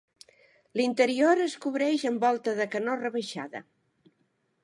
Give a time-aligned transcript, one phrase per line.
[0.79, 3.65] L'interior es cobreix amb volta de canó rebaixada.